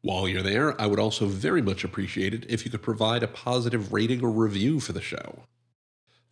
While 0.00 0.26
you're 0.26 0.40
there, 0.40 0.80
I 0.80 0.86
would 0.86 0.98
also 0.98 1.26
very 1.26 1.60
much 1.60 1.84
appreciate 1.84 2.32
it 2.32 2.46
if 2.48 2.64
you 2.64 2.70
could 2.70 2.80
provide 2.80 3.22
a 3.22 3.28
positive 3.28 3.92
rating 3.92 4.24
or 4.24 4.30
review 4.30 4.80
for 4.80 4.94
the 4.94 5.02
show. 5.02 5.42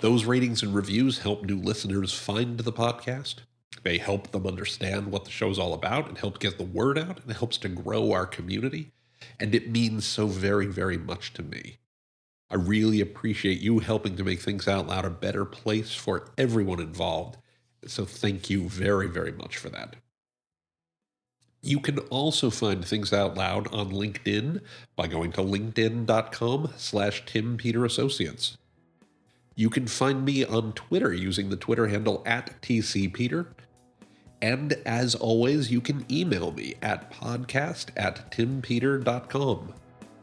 Those 0.00 0.24
ratings 0.24 0.62
and 0.62 0.72
reviews 0.72 1.18
help 1.18 1.42
new 1.42 1.58
listeners 1.58 2.14
find 2.14 2.60
the 2.60 2.72
podcast. 2.72 3.36
They 3.82 3.98
help 3.98 4.30
them 4.30 4.46
understand 4.46 5.08
what 5.08 5.24
the 5.24 5.30
show's 5.32 5.58
all 5.58 5.74
about 5.74 6.08
and 6.08 6.16
help 6.16 6.38
get 6.38 6.56
the 6.56 6.64
word 6.64 6.96
out 6.96 7.20
and 7.20 7.30
it 7.30 7.36
helps 7.36 7.58
to 7.58 7.68
grow 7.68 8.12
our 8.12 8.26
community. 8.26 8.92
And 9.40 9.56
it 9.56 9.70
means 9.70 10.04
so 10.04 10.28
very, 10.28 10.66
very 10.66 10.98
much 10.98 11.32
to 11.34 11.42
me. 11.42 11.78
I 12.48 12.54
really 12.54 13.00
appreciate 13.00 13.60
you 13.60 13.80
helping 13.80 14.16
to 14.16 14.24
make 14.24 14.40
Thinks 14.40 14.68
Out 14.68 14.86
Loud 14.86 15.04
a 15.04 15.10
better 15.10 15.44
place 15.44 15.94
for 15.94 16.28
everyone 16.38 16.80
involved. 16.80 17.36
So 17.86 18.04
thank 18.04 18.48
you 18.48 18.68
very, 18.68 19.08
very 19.08 19.32
much 19.32 19.56
for 19.56 19.68
that. 19.70 19.96
You 21.60 21.80
can 21.80 21.98
also 21.98 22.50
find 22.50 22.84
Thinks 22.84 23.12
Out 23.12 23.36
Loud 23.36 23.66
on 23.74 23.90
LinkedIn 23.90 24.60
by 24.94 25.08
going 25.08 25.32
to 25.32 25.40
linkedin.com 25.40 26.70
slash 26.76 27.24
Tim 27.26 27.56
Peter 27.56 27.84
Associates. 27.84 28.56
You 29.58 29.70
can 29.70 29.88
find 29.88 30.24
me 30.24 30.44
on 30.44 30.72
Twitter 30.74 31.12
using 31.12 31.48
the 31.48 31.56
Twitter 31.56 31.88
handle 31.88 32.22
at 32.24 32.62
TCPeter. 32.62 33.48
And 34.40 34.74
as 34.86 35.16
always, 35.16 35.68
you 35.68 35.80
can 35.80 36.06
email 36.08 36.52
me 36.52 36.76
at 36.80 37.10
podcast 37.10 37.86
at 37.96 38.30
timpeter.com. 38.30 39.74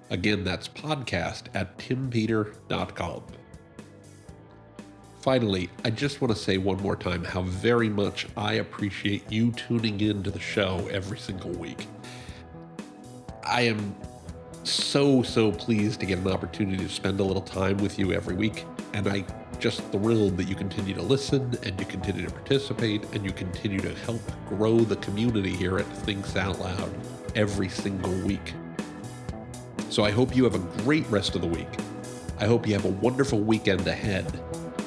Again, 0.10 0.45
that's 0.45 0.69
podcast 0.69 1.48
at 1.54 1.78
timpeter.com. 1.78 3.24
Finally, 5.19 5.69
I 5.84 5.89
just 5.89 6.21
want 6.21 6.34
to 6.34 6.41
say 6.41 6.58
one 6.58 6.82
more 6.82 6.95
time 6.95 7.26
how 7.26 7.41
very 7.41 7.89
much 7.89 8.28
I 8.38 8.54
appreciate 8.54 9.30
you 9.30 9.52
tuning 9.52 10.00
in 10.00 10.24
to 10.24 10.32
the 10.32 10.39
show 10.39 10.88
every 10.89 11.17
single 11.17 11.52
week. 11.52 11.88
I 13.43 13.63
am 13.63 13.98
so, 14.63 15.24
so 15.24 15.52
pleased 15.52 16.00
to 16.00 16.06
get 16.06 16.19
an 16.19 16.30
opportunity 16.30 16.82
to 16.82 16.89
spend 16.89 17.19
a 17.19 17.24
little 17.26 17.41
time 17.41 17.76
with 17.80 18.00
you 18.00 18.13
every 18.13 18.36
week 18.36 18.65
and 18.95 19.10
I 19.10 19.25
just 19.60 19.84
thrilled 19.91 20.38
that 20.38 20.45
you 20.45 20.55
continue 20.55 20.93
to 20.95 21.01
listen 21.01 21.58
and 21.63 21.77
you 21.77 21.86
continue 21.86 22.25
to 22.25 22.31
participate 22.31 23.03
and 23.13 23.25
you 23.25 23.31
continue 23.31 23.81
to 23.81 23.93
help 23.93 24.21
grow 24.47 24.79
the 24.79 24.95
community 24.97 25.53
here 25.53 25.77
at 25.77 25.86
Thinks 25.86 26.38
Out 26.38 26.60
Loud 26.60 26.89
every 27.36 27.67
single 27.67 28.13
week. 28.25 28.53
So 29.89 30.05
I 30.05 30.12
hope 30.12 30.34
you 30.34 30.45
have 30.45 30.55
a 30.55 30.81
great 30.84 31.05
rest 31.08 31.36
of 31.36 31.41
the 31.41 31.47
week. 31.47 31.67
I 32.39 32.45
hope 32.45 32.65
you 32.65 32.73
have 32.73 32.86
a 32.86 32.89
wonderful 32.89 33.41
weekend 33.41 33.86
ahead, 33.86 34.39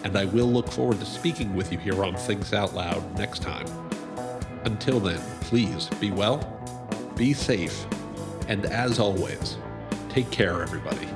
and 0.05 0.17
I 0.17 0.25
will 0.25 0.51
look 0.51 0.69
forward 0.69 1.01
to 1.01 1.07
speaking 1.07 1.55
with 1.55 1.71
you 1.71 1.79
here 1.79 2.03
on 2.03 2.17
Thinks 2.17 2.55
Out 2.55 2.75
Loud 2.75 3.19
next 3.19 3.43
time. 3.43 3.67
Until 4.65 5.01
then, 5.01 5.21
please 5.43 5.89
be 6.01 6.11
well, 6.11 6.39
be 7.15 7.35
safe, 7.35 7.85
and 8.49 8.65
as 8.65 8.99
always, 8.99 9.59
take 10.09 10.31
care, 10.31 10.63
everybody. 10.63 11.09